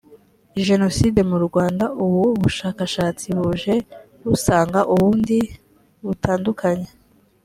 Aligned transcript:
jenoside 0.67 1.19
mu 1.29 1.37
rwanda 1.45 1.85
ubvu 2.03 2.27
bushakashatsi 2.41 3.27
buje 3.37 3.75
busanga 4.29 4.79
ubundi 4.93 5.37
butandukanye 6.05 6.89